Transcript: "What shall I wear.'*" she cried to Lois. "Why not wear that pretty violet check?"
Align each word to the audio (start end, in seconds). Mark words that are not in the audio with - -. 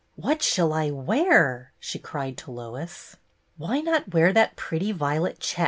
"What 0.15 0.41
shall 0.41 0.73
I 0.73 0.89
wear.'*" 0.89 1.73
she 1.79 1.99
cried 1.99 2.35
to 2.39 2.49
Lois. 2.51 3.17
"Why 3.57 3.81
not 3.81 4.11
wear 4.15 4.33
that 4.33 4.55
pretty 4.55 4.91
violet 4.91 5.39
check?" 5.39 5.59